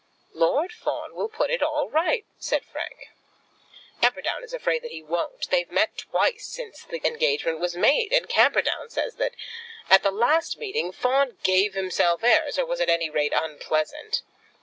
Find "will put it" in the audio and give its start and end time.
1.13-1.61